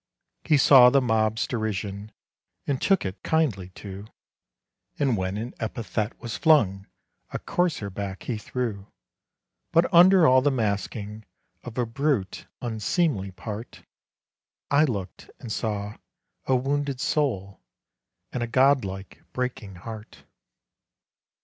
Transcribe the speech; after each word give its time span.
He 0.43 0.57
saw 0.57 0.89
the 0.89 0.99
mob's 0.99 1.45
derision, 1.45 2.11
And 2.65 2.81
took 2.81 3.05
it 3.05 3.21
kindly, 3.21 3.69
too, 3.69 4.07
And 4.97 5.15
when 5.15 5.37
an 5.37 5.53
epithet 5.59 6.19
was 6.19 6.35
flung, 6.37 6.87
A 7.29 7.37
coarser 7.37 7.91
back 7.91 8.23
he 8.23 8.39
threw; 8.39 8.87
But 9.71 9.85
under 9.93 10.25
all 10.25 10.41
the 10.41 10.49
masking 10.49 11.23
Of 11.63 11.77
a 11.77 11.85
brute, 11.85 12.47
unseemly 12.63 13.29
part, 13.29 13.83
I 14.71 14.85
looked, 14.85 15.29
and 15.39 15.51
saw 15.51 15.97
a 16.47 16.55
wounded 16.55 16.99
soul, 16.99 17.59
And 18.33 18.41
a 18.41 18.47
god 18.47 18.83
like, 18.83 19.21
breaking 19.33 19.75
heart. 19.75 20.23